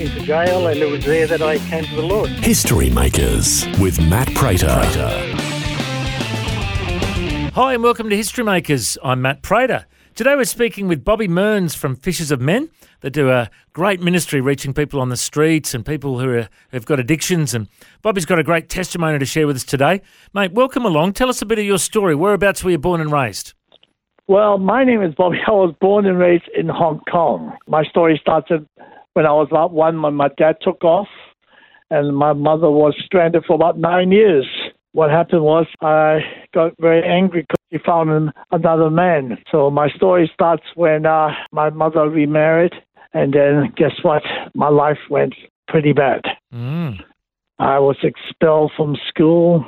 [0.00, 2.28] into jail, and it was there that I came to the Lord.
[2.28, 4.80] History Makers with Matt Prater.
[7.54, 8.98] Hi, and welcome to History Makers.
[9.04, 9.86] I'm Matt Prater.
[10.14, 12.70] Today we're speaking with Bobby Mearns from Fishers of Men.
[13.00, 16.86] They do a great ministry reaching people on the streets and people who are, have
[16.86, 17.54] got addictions.
[17.54, 17.68] And
[18.02, 20.02] Bobby's got a great testimony to share with us today.
[20.32, 21.12] Mate, welcome along.
[21.12, 22.14] Tell us a bit of your story.
[22.14, 23.54] Whereabouts were you born and raised?
[24.26, 25.38] Well, my name is Bobby.
[25.46, 27.56] I was born and raised in Hong Kong.
[27.66, 28.68] My story started
[29.14, 31.08] when I was about one when my dad took off,
[31.90, 34.46] and my mother was stranded for about nine years.
[34.92, 36.20] What happened was I
[36.52, 39.38] got very angry because she found an, another man.
[39.50, 42.74] So my story starts when uh, my mother remarried,
[43.12, 44.22] and then guess what?
[44.54, 45.34] My life went
[45.68, 46.22] pretty bad.
[46.52, 46.98] Mm.
[47.58, 49.64] I was expelled from school.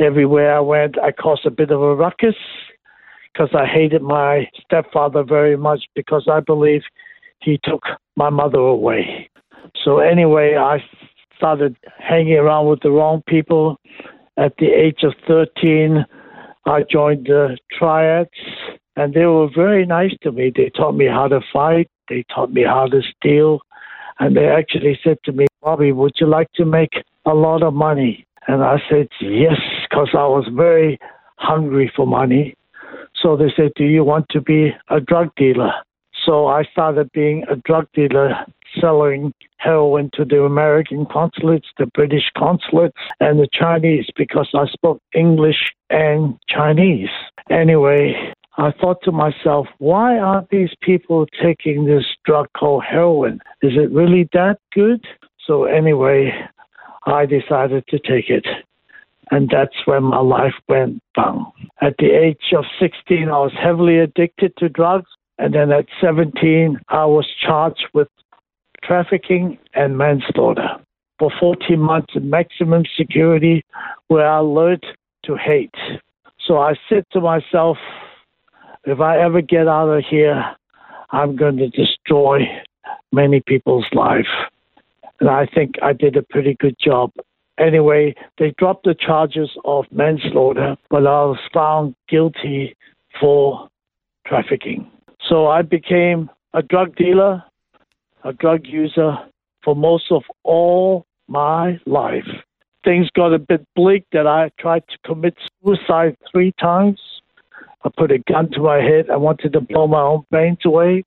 [0.00, 2.34] Everywhere I went, I caused a bit of a ruckus
[3.32, 6.82] because I hated my stepfather very much because I believe
[7.42, 7.82] he took
[8.16, 9.30] my mother away.
[9.84, 10.82] So anyway, I
[11.36, 13.76] started hanging around with the wrong people.
[14.36, 16.04] At the age of 13,
[16.66, 18.30] I joined the triads,
[18.96, 20.52] and they were very nice to me.
[20.54, 21.88] They taught me how to fight.
[22.08, 23.60] They taught me how to steal.
[24.18, 26.92] And they actually said to me, Bobby, would you like to make
[27.24, 28.26] a lot of money?
[28.48, 30.98] And I said, yes, because I was very
[31.36, 32.54] hungry for money.
[33.22, 35.72] So they said, Do you want to be a drug dealer?
[36.24, 38.34] So I started being a drug dealer,
[38.80, 45.00] selling heroin to the American consulates, the British consulates, and the Chinese because I spoke
[45.14, 47.08] English and Chinese.
[47.50, 53.40] Anyway, I thought to myself, why aren't these people taking this drug called heroin?
[53.62, 55.04] Is it really that good?
[55.46, 56.32] So, anyway,
[57.06, 58.46] I decided to take it
[59.30, 61.46] and that's when my life went down.
[61.80, 65.08] At the age of 16, I was heavily addicted to drugs,
[65.40, 68.08] and then at 17, I was charged with
[68.84, 70.68] trafficking and manslaughter
[71.18, 73.64] for 14 months in maximum security,
[74.08, 74.84] where I learned
[75.24, 75.74] to hate.
[76.46, 77.78] So I said to myself,
[78.84, 80.44] if I ever get out of here,
[81.10, 82.40] I'm going to destroy
[83.10, 84.28] many people's life.
[85.20, 87.12] And I think I did a pretty good job.
[87.58, 92.76] Anyway, they dropped the charges of manslaughter, but I was found guilty
[93.18, 93.68] for
[94.26, 94.90] trafficking.
[95.28, 97.44] So I became a drug dealer,
[98.24, 99.16] a drug user
[99.64, 102.26] for most of all my life.
[102.84, 106.98] Things got a bit bleak that I tried to commit suicide three times.
[107.84, 109.10] I put a gun to my head.
[109.10, 111.04] I wanted to blow my own brains away.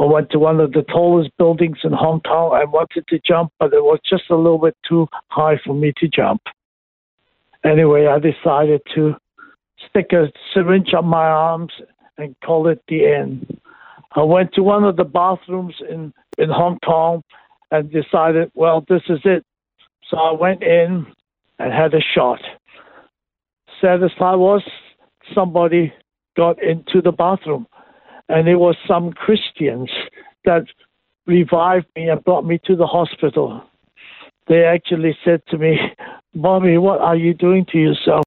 [0.00, 2.52] I went to one of the tallest buildings in Hong Kong.
[2.54, 5.92] I wanted to jump, but it was just a little bit too high for me
[5.98, 6.42] to jump.
[7.64, 9.14] Anyway, I decided to
[9.88, 11.72] stick a syringe up my arms
[12.18, 13.58] and call it the end.
[14.12, 17.22] I went to one of the bathrooms in, in Hong Kong
[17.70, 19.44] and decided, well, this is it.
[20.10, 21.06] So I went in
[21.58, 22.40] and had a shot.
[23.80, 24.62] Saddest part was
[25.34, 25.92] somebody
[26.36, 27.66] got into the bathroom
[28.28, 29.90] and it was some Christians
[30.44, 30.64] that
[31.26, 33.62] revived me and brought me to the hospital.
[34.48, 35.78] They actually said to me,
[36.34, 38.24] Bobby, what are you doing to yourself?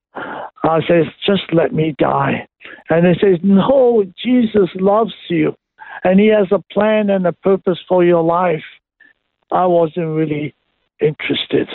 [0.64, 2.46] Uh, I says, just let me die.
[2.90, 5.54] And they says, no, Jesus loves you
[6.04, 8.64] and he has a plan and a purpose for your life.
[9.50, 10.54] I wasn't really
[11.00, 11.68] interested.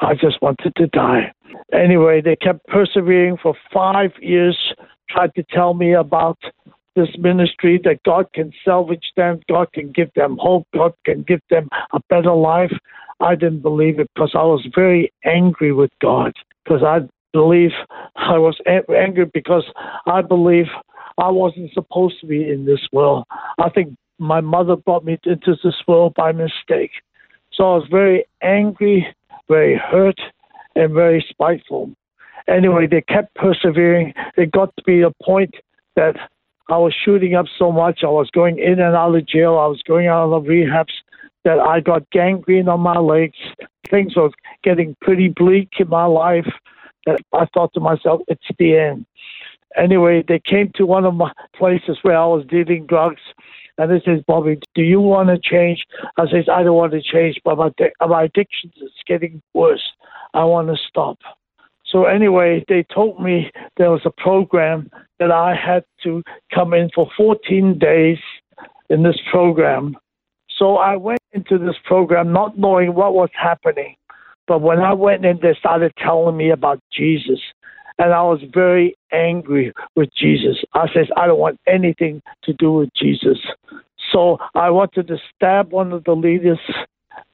[0.00, 1.32] I just wanted to die.
[1.72, 4.56] Anyway, they kept persevering for five years,
[5.08, 6.38] tried to tell me about
[6.96, 11.40] this ministry that God can salvage them, God can give them hope, God can give
[11.48, 12.72] them a better life.
[13.20, 16.32] I didn't believe it because I was very angry with God
[16.64, 17.70] because I believe
[18.16, 19.64] I was angry because
[20.06, 20.66] I believe
[21.18, 23.24] I wasn't supposed to be in this world.
[23.58, 26.92] I think my mother brought me into this world by mistake.
[27.52, 29.06] So I was very angry,
[29.48, 30.20] very hurt,
[30.74, 31.90] and very spiteful.
[32.48, 34.14] Anyway, they kept persevering.
[34.36, 35.54] It got to be a point
[35.96, 36.16] that
[36.68, 38.00] I was shooting up so much.
[38.02, 39.58] I was going in and out of jail.
[39.58, 40.94] I was going out of rehabs
[41.44, 43.36] that I got gangrene on my legs.
[43.90, 44.30] Things were
[44.62, 46.48] getting pretty bleak in my life.
[47.06, 49.06] I thought to myself, it's the end.
[49.76, 53.22] Anyway, they came to one of my places where I was dealing drugs,
[53.78, 55.86] and they says, Bobby, do you want to change?
[56.18, 57.70] I says, I don't want to change, but my,
[58.06, 59.82] my addiction is getting worse.
[60.34, 61.18] I want to stop.
[61.86, 66.22] So anyway, they told me there was a program that I had to
[66.54, 68.18] come in for 14 days
[68.88, 69.96] in this program.
[70.58, 73.96] So I went into this program not knowing what was happening.
[74.46, 77.40] But when I went in, they started telling me about Jesus.
[77.98, 80.56] And I was very angry with Jesus.
[80.74, 83.38] I says, I don't want anything to do with Jesus.
[84.12, 86.58] So I wanted to stab one of the leaders,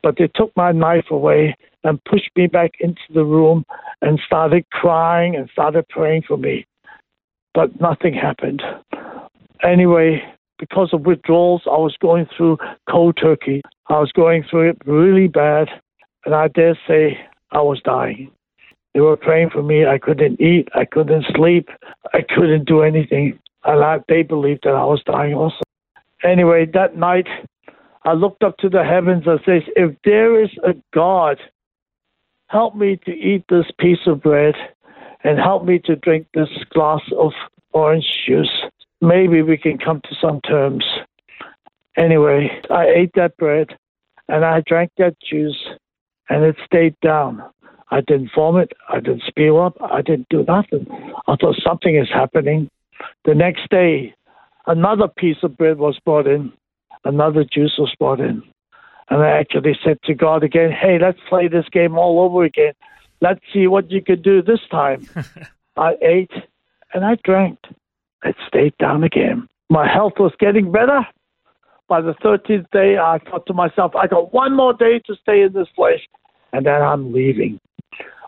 [0.03, 3.65] but they took my knife away and pushed me back into the room
[4.03, 6.67] and started crying and started praying for me.
[7.55, 8.63] But nothing happened.
[9.63, 10.23] Anyway,
[10.59, 12.59] because of withdrawals, I was going through
[12.91, 13.63] cold turkey.
[13.89, 15.69] I was going through it really bad,
[16.25, 17.19] and I dare say
[17.51, 18.31] I was dying.
[18.95, 19.87] They were praying for me.
[19.87, 20.69] I couldn't eat.
[20.75, 21.69] I couldn't sleep.
[22.13, 23.39] I couldn't do anything.
[23.65, 25.63] And I, they believed that I was dying also.
[26.25, 27.29] Anyway, that night,
[28.05, 31.39] I looked up to the heavens and says, if there is a God,
[32.49, 34.55] help me to eat this piece of bread
[35.23, 37.33] and help me to drink this glass of
[37.73, 38.51] orange juice.
[39.01, 40.85] Maybe we can come to some terms.
[41.97, 43.77] Anyway, I ate that bread
[44.29, 45.57] and I drank that juice
[46.29, 47.43] and it stayed down.
[47.91, 48.73] I didn't vomit.
[48.89, 49.77] I didn't spew up.
[49.81, 50.87] I didn't do nothing.
[51.27, 52.69] I thought something is happening.
[53.25, 54.15] The next day,
[54.67, 56.53] another piece of bread was brought in,
[57.05, 58.43] another juice was brought in.
[59.11, 62.75] And I actually said to God again, hey, let's play this game all over again.
[63.21, 65.09] Let's see what you could do this time.
[65.77, 66.33] I ate
[66.93, 67.59] and I drank.
[68.25, 69.49] It stayed down again.
[69.71, 71.07] My health was getting better.
[71.89, 75.43] By the 13th day, I thought to myself, I got one more day to stay
[75.43, 76.01] in this place,
[76.53, 77.59] and then I'm leaving.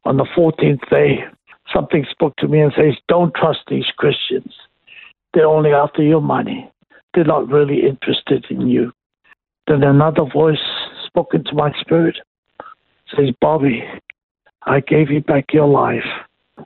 [0.05, 1.25] On the 14th day,
[1.73, 4.55] something spoke to me and says, Don't trust these Christians.
[5.35, 6.71] They're only after your money.
[7.15, 8.93] They're not really interested in you.
[9.67, 10.59] Then another voice
[11.07, 12.17] spoke into my spirit,
[13.15, 13.85] says, Bobby,
[14.63, 16.05] I gave you back your life.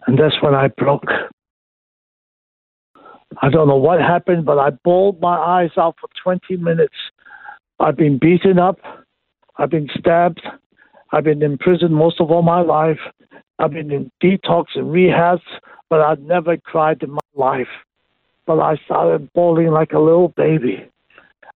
[0.06, 1.08] And that's when I broke.
[3.42, 6.94] I don't know what happened, but I bawled my eyes out for 20 minutes.
[7.80, 8.78] I've been beaten up.
[9.56, 10.40] I've been stabbed.
[11.12, 12.98] I've been in prison most of all my life.
[13.58, 15.40] I've been in detox and rehabs,
[15.88, 17.68] but I've never cried in my life.
[18.46, 20.88] But I started bawling like a little baby.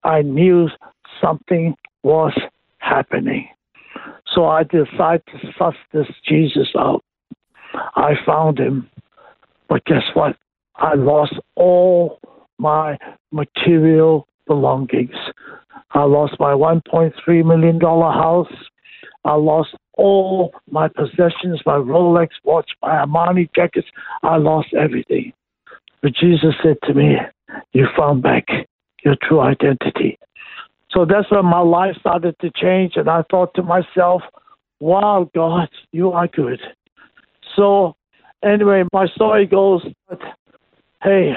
[0.05, 0.69] I knew
[1.21, 2.33] something was
[2.79, 3.49] happening.
[4.35, 7.05] So I decided to suss this Jesus out.
[7.97, 8.89] I found him.
[9.69, 10.37] But guess what?
[10.79, 12.21] I lost all
[12.59, 12.97] my
[13.33, 15.15] material belongings.
[15.93, 17.13] I lost my $1.3
[17.45, 18.53] million house.
[19.25, 23.89] I lost all my possessions, my Rolex watch, my Armani jackets.
[24.23, 25.33] I lost everything.
[26.03, 27.17] But Jesus said to me,
[27.73, 28.47] You found back
[29.05, 30.19] your true identity.
[30.91, 34.23] So that's when my life started to change, and I thought to myself,
[34.81, 36.61] Wow, God, you are good.
[37.57, 37.97] So,
[38.45, 39.83] anyway, my story goes,
[41.03, 41.33] Hey,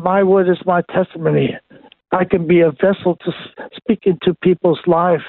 [0.00, 1.56] my word is my testimony.
[2.12, 3.32] I can be a vessel to
[3.74, 5.22] speak into people's life.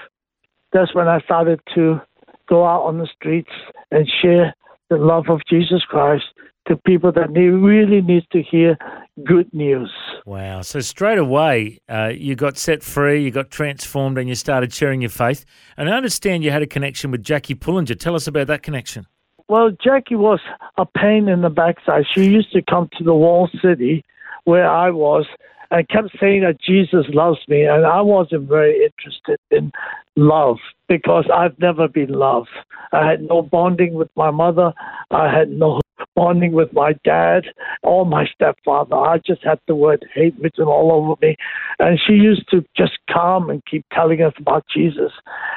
[0.72, 2.02] That's when I started to
[2.48, 3.52] go out on the streets
[3.92, 4.54] and share
[4.90, 6.26] the love of Jesus Christ
[6.68, 8.78] to people that need, really need to hear
[9.26, 9.92] good news.
[10.26, 10.62] Wow.
[10.62, 15.02] So straight away, uh, you got set free, you got transformed, and you started sharing
[15.02, 15.46] your faith.
[15.78, 18.00] And I understand you had a connection with Jackie Pullinger.
[18.00, 19.08] Tell us about that connection.
[19.50, 20.40] Well, Jackie was
[20.78, 22.06] a pain in the backside.
[22.14, 24.06] She used to come to the Walled City
[24.44, 25.26] where I was
[25.72, 29.72] and kept saying that Jesus loves me, and I wasn't very interested in
[30.16, 32.50] love because I've never been loved.
[32.92, 34.72] I had no bonding with my mother.
[35.12, 35.80] I had no
[36.20, 37.46] bonding with my dad
[37.82, 38.94] or my stepfather.
[38.94, 41.38] I just had the word hate written all over me.
[41.80, 45.14] And she used to just come and keep telling us about Jesus.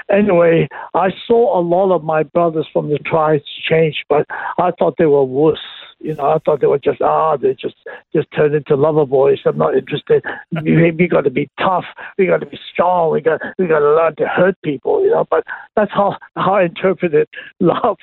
[0.09, 4.25] Anyway, I saw a lot of my brothers from the triads change, but
[4.57, 5.59] I thought they were worse.
[5.99, 7.77] You know, I thought they were just ah, they just
[8.13, 9.39] just turned into lover boys.
[9.47, 10.25] I'm not interested.
[10.51, 11.85] we, we got to be tough.
[12.19, 13.13] We got to be strong.
[13.13, 15.05] We got we got to learn to hurt people.
[15.05, 15.45] You know, but
[15.77, 17.29] that's how how I interpreted
[17.61, 17.99] love.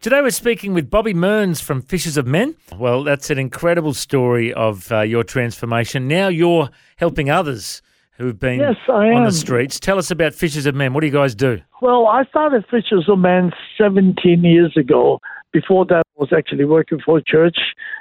[0.00, 2.54] Today we're speaking with Bobby Mearns from Fishers of Men.
[2.76, 6.06] Well, that's an incredible story of uh, your transformation.
[6.06, 7.82] Now you're helping others
[8.18, 9.24] who've been yes, I on am.
[9.24, 9.80] the streets.
[9.80, 10.92] Tell us about Fishers of Men.
[10.92, 11.60] What do you guys do?
[11.80, 15.20] Well, I started Fishers of Men 17 years ago.
[15.52, 17.56] Before that, I was actually working for a church.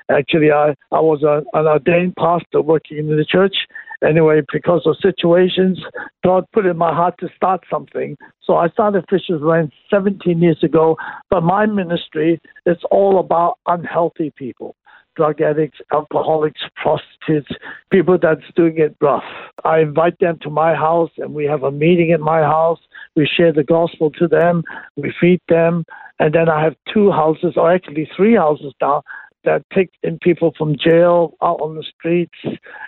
[0.10, 3.56] Actually, I, I was a, an ordained pastor working in the church.
[4.04, 5.80] Anyway, because of situations,
[6.24, 8.18] God put in my heart to start something.
[8.44, 10.98] So I started Fishers Men 17 years ago.
[11.30, 14.76] But my ministry is all about unhealthy people
[15.16, 17.52] drug addicts, alcoholics, prostitutes,
[17.92, 19.24] people that's doing it rough.
[19.64, 22.80] I invite them to my house and we have a meeting at my house.
[23.16, 24.64] We share the gospel to them.
[24.96, 25.86] We feed them
[26.20, 29.04] And then I have two houses, or actually three houses now,
[29.44, 32.38] that take in people from jail out on the streets,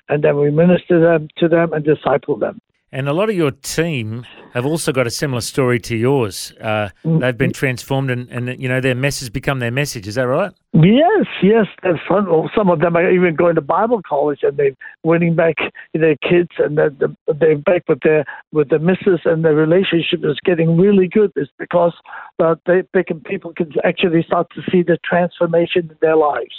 [0.10, 2.60] and then we minister them to them and disciple them.
[2.96, 6.54] And a lot of your team have also got a similar story to yours.
[6.62, 10.08] Uh, they've been transformed, and, and you know their message become their message.
[10.08, 10.54] Is that right?
[10.72, 11.66] Yes, yes.
[12.08, 15.56] Some of them are even going to Bible college, and they're winning back
[15.94, 16.92] their kids, and they're,
[17.38, 18.24] they're back with their
[18.54, 21.34] with the missus, and their relationship is getting really good.
[21.36, 21.96] It's because
[22.42, 26.56] uh, they, they can people can actually start to see the transformation in their lives.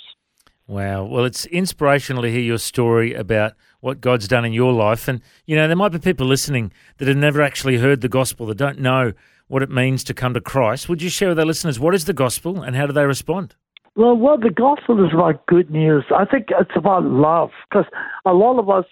[0.69, 1.05] Wow.
[1.05, 5.07] Well, it's inspirational to hear your story about what God's done in your life.
[5.07, 8.47] And, you know, there might be people listening that have never actually heard the gospel,
[8.47, 9.13] that don't know
[9.47, 10.89] what it means to come to Christ.
[10.89, 13.55] Would you share with our listeners what is the gospel and how do they respond?
[13.95, 16.05] Well, well, the gospel is about good news.
[16.15, 17.87] I think it's about love because
[18.25, 18.85] a lot of us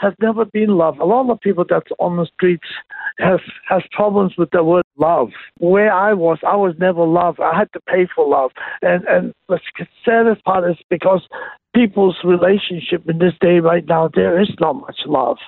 [0.00, 0.98] have never been love.
[0.98, 2.66] A lot of people that's on the streets
[3.18, 5.30] has has problems with the word love.
[5.58, 7.40] Where I was, I was never loved.
[7.40, 8.50] I had to pay for love,
[8.82, 9.60] and and the
[10.04, 11.28] saddest part is because
[11.74, 15.38] people's relationship in this day right now there is not much love.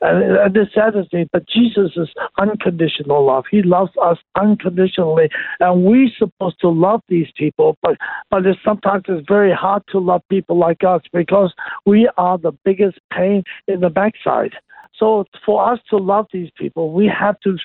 [0.00, 3.44] And, uh, and the saddest thing, but Jesus is unconditional love.
[3.50, 5.28] He loves us unconditionally,
[5.60, 7.76] and we're supposed to love these people.
[7.82, 7.96] But
[8.30, 11.52] but it's, sometimes it's very hard to love people like us because
[11.84, 14.52] we are the biggest pain in the backside.
[14.98, 17.56] So for us to love these people, we have to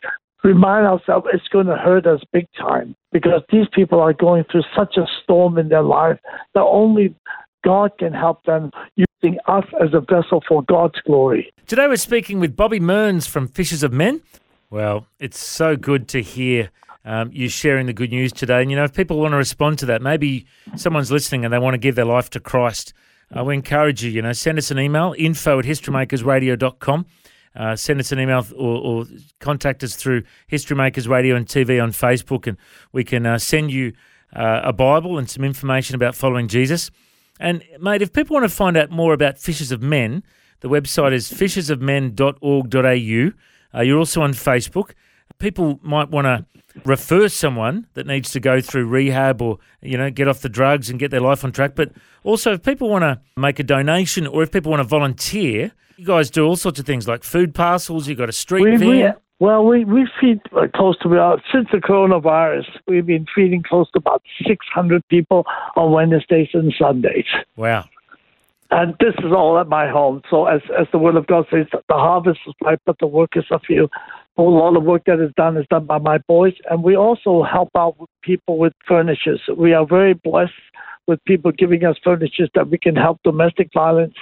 [0.43, 4.63] remind ourselves it's going to hurt us big time because these people are going through
[4.75, 6.17] such a storm in their life
[6.53, 7.13] that only
[7.63, 11.53] God can help them using us as a vessel for God's glory.
[11.67, 14.21] Today we're speaking with Bobby Mearns from Fishers of Men.
[14.69, 16.71] Well, it's so good to hear
[17.03, 18.61] um, you sharing the good news today.
[18.61, 21.59] And, you know, if people want to respond to that, maybe someone's listening and they
[21.59, 22.93] want to give their life to Christ,
[23.35, 27.05] uh, we encourage you, you know, send us an email, info at historymakersradio.com.
[27.53, 29.05] Uh, send us an email or, or,
[29.39, 32.57] contact us through History Makers Radio and TV on Facebook, and
[32.93, 33.91] we can uh, send you
[34.33, 36.91] uh, a Bible and some information about following Jesus.
[37.41, 40.23] And, mate, if people want to find out more about Fishers of Men,
[40.61, 43.77] the website is fishersofmen.org.au.
[43.77, 44.91] Uh, you're also on Facebook.
[45.39, 46.45] People might want to
[46.85, 50.89] refer someone that needs to go through rehab or, you know, get off the drugs
[50.89, 51.75] and get their life on track.
[51.75, 51.91] But
[52.23, 56.05] also, if people want to make a donation or if people want to volunteer, you
[56.05, 58.07] guys do all sorts of things like food parcels.
[58.07, 59.15] You've got a street We, van.
[59.41, 63.89] Well, we, we feed uh, close to about, since the coronavirus, we've been feeding close
[63.89, 67.25] to about 600 people on Wednesdays and Sundays.
[67.55, 67.85] Wow.
[68.69, 70.21] And this is all at my home.
[70.29, 73.47] So, as, as the Word of God says, the harvest is ripe, but the workers
[73.49, 73.89] are few.
[74.37, 76.53] A lot of work that is done is done by my boys.
[76.69, 79.41] And we also help out with people with furnitures.
[79.57, 80.53] We are very blessed
[81.07, 84.13] with people giving us furnitures that we can help domestic violence.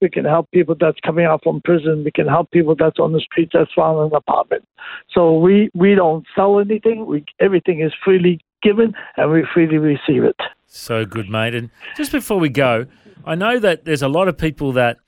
[0.00, 2.02] We can help people that's coming out from prison.
[2.04, 4.66] We can help people that's on the streets that's found an apartment.
[5.12, 7.06] So we, we don't sell anything.
[7.06, 10.36] We, everything is freely given and we freely receive it.
[10.66, 11.54] So good, mate.
[11.54, 12.86] And just before we go,
[13.24, 14.98] I know that there's a lot of people that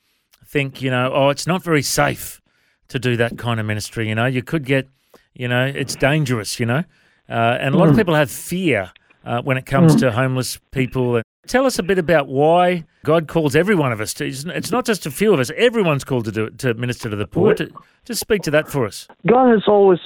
[0.47, 2.41] think, you know, oh, it's not very safe
[2.89, 4.09] to do that kind of ministry.
[4.09, 4.89] You know, you could get,
[5.35, 6.85] you know, it's dangerous, you know.
[7.29, 8.93] Uh, and a lot of people have fear
[9.27, 11.21] uh, when it comes to homeless people.
[11.47, 14.27] Tell us a bit about why God calls every one of us to.
[14.27, 17.17] It's not just a few of us; everyone's called to do it, to minister to
[17.17, 17.55] the poor.
[17.55, 17.71] To,
[18.05, 19.07] just speak to that for us.
[19.27, 20.01] God has always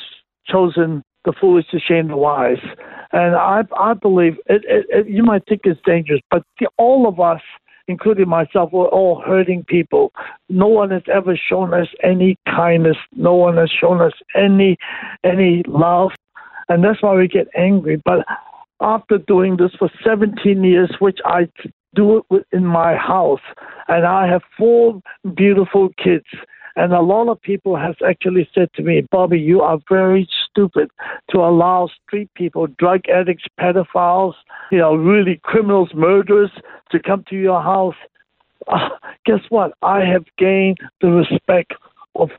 [0.48, 2.62] chosen the foolish to shame the wise,
[3.12, 7.06] and I I believe it, it, it, you might think it's dangerous, but the, all
[7.06, 7.42] of us,
[7.88, 10.12] including myself, we're all hurting people.
[10.48, 12.96] No one has ever shown us any kindness.
[13.14, 14.76] No one has shown us any
[15.24, 16.10] any love,
[16.68, 18.00] and that's why we get angry.
[18.04, 18.26] But
[18.80, 21.48] after doing this for 17 years, which I
[21.94, 23.40] do it in my house,
[23.88, 25.00] and I have four
[25.34, 26.26] beautiful kids.
[26.76, 30.90] And a lot of people have actually said to me, Bobby, you are very stupid
[31.30, 34.34] to allow street people, drug addicts, pedophiles,
[34.70, 36.52] you know, really criminals, murderers
[36.92, 37.96] to come to your house.
[38.68, 38.88] Uh,
[39.26, 39.72] guess what?
[39.82, 41.74] I have gained the respect
[42.14, 42.30] of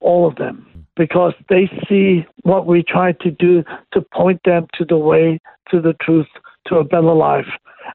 [0.00, 4.84] all of them because they see what we try to do to point them to
[4.84, 5.38] the way,
[5.70, 6.26] to the truth,
[6.66, 7.46] to a better life.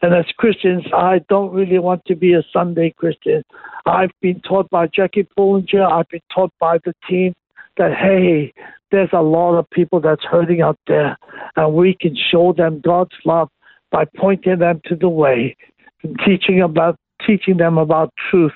[0.02, 3.44] And as Christians, I don't really want to be a Sunday Christian.
[3.86, 7.34] I've been taught by Jackie Pullinger, I've been taught by the team
[7.78, 8.54] that, hey,
[8.92, 11.18] there's a lot of people that's hurting out there,
[11.56, 13.50] and we can show them God's love
[13.92, 15.56] by pointing them to the way,
[16.04, 16.98] and teaching about
[17.28, 18.54] teaching them about truth,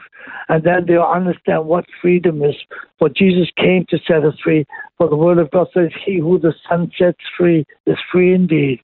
[0.49, 2.55] and then they'll understand what freedom is.
[2.97, 4.65] For Jesus came to set us free.
[4.97, 8.79] For the Word of God says, "He who the Son sets free is free indeed."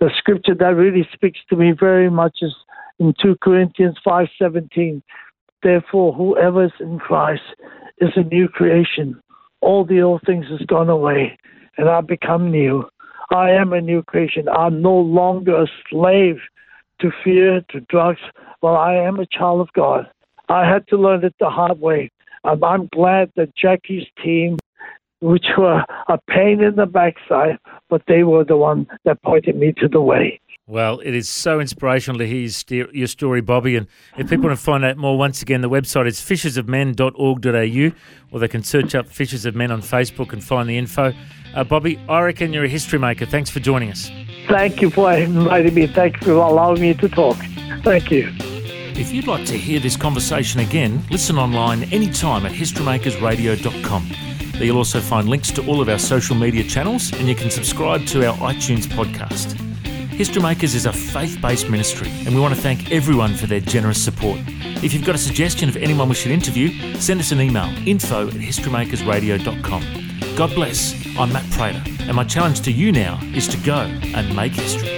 [0.00, 2.54] The scripture that really speaks to me very much is
[2.98, 5.02] in 2 Corinthians 5:17.
[5.62, 7.42] Therefore, whoever is in Christ
[7.98, 9.20] is a new creation.
[9.60, 11.36] All the old things has gone away,
[11.76, 12.88] and I've become new.
[13.30, 14.48] I am a new creation.
[14.48, 16.40] I'm no longer a slave
[17.00, 18.20] to fear, to drugs.
[18.62, 20.08] Well, I am a child of God.
[20.48, 22.10] I had to learn it the hard way.
[22.44, 24.58] I'm glad that Jackie's team,
[25.20, 27.58] which were a pain in the backside,
[27.90, 30.40] but they were the one that pointed me to the way.
[30.68, 32.46] Well, it is so inspirational to hear
[32.92, 33.76] your story, Bobby.
[33.76, 33.86] And
[34.18, 37.96] if people want to find out more, once again, the website is fishersofmen.org.au,
[38.30, 41.14] or they can search up Fishers of Men on Facebook and find the info.
[41.54, 43.24] Uh, Bobby, I reckon you're a history maker.
[43.24, 44.10] Thanks for joining us.
[44.46, 45.86] Thank you for inviting me.
[45.86, 47.38] Thank you for allowing me to talk.
[47.82, 48.30] Thank you.
[48.38, 54.08] If you'd like to hear this conversation again, listen online anytime at historymakersradio.com.
[54.52, 57.50] There you'll also find links to all of our social media channels, and you can
[57.50, 59.67] subscribe to our iTunes podcast.
[60.18, 63.60] History Makers is a faith based ministry, and we want to thank everyone for their
[63.60, 64.40] generous support.
[64.82, 68.26] If you've got a suggestion of anyone we should interview, send us an email info
[68.26, 70.34] at historymakersradio.com.
[70.36, 70.92] God bless.
[71.16, 74.97] I'm Matt Prater, and my challenge to you now is to go and make history.